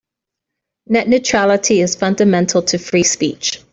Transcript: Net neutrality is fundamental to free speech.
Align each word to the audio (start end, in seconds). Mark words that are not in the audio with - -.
Net 0.89 1.07
neutrality 1.07 1.79
is 1.79 1.95
fundamental 1.95 2.63
to 2.63 2.79
free 2.79 3.03
speech. 3.03 3.61